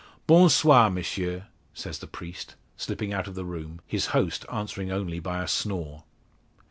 [0.25, 1.45] "Bon soir, Monsieur!"
[1.75, 6.05] says the priest, slipping out of the room, his host answering only by a snore.